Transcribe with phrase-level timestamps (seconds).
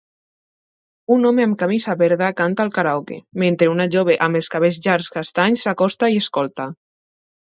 [1.15, 5.11] Un home amb camisa verda canta al karaoke, mentre una jove amb els cabells llargs
[5.19, 6.67] castanys s'acosta i escolta